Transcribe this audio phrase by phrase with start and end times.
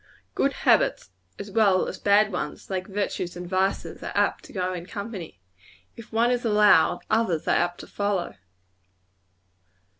[0.33, 4.73] Good habits, as well as bad ones, like virtues and vices, are apt to go
[4.73, 5.39] in company.
[5.95, 8.33] If one is allowed, others are apt to follow.